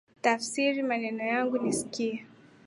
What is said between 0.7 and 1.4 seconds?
maneno